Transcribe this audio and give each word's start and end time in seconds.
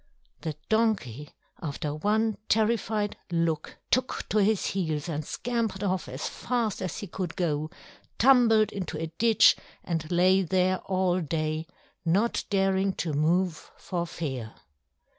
The 0.41 0.55
donkey, 0.67 1.29
after 1.61 1.93
one 1.93 2.37
terrified 2.49 3.17
look, 3.31 3.77
took 3.91 4.27
to 4.29 4.39
his 4.39 4.65
heels 4.65 5.07
and 5.07 5.23
scampered 5.23 5.83
off 5.83 6.09
as 6.09 6.27
fast 6.27 6.81
as 6.81 6.97
he 6.97 7.05
could 7.05 7.35
go, 7.35 7.69
tumbled 8.17 8.71
into 8.71 8.97
a 8.99 9.13
ditch, 9.19 9.55
and 9.83 10.11
lay 10.11 10.41
there 10.41 10.79
all 10.85 11.19
day, 11.21 11.67
not 12.03 12.45
daring 12.49 12.93
to 12.93 13.13
move 13.13 13.69
for 13.77 14.07
fear. 14.07 14.55